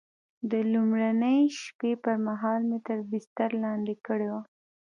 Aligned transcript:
د 0.51 0.53
لومړۍ 0.73 1.39
شپې 1.61 1.91
پر 2.03 2.15
مهال 2.27 2.61
مې 2.69 2.79
تر 2.87 2.97
بستر 3.09 3.49
لاندې 3.63 3.93
کړې 4.05 4.27
وه. 4.33 4.41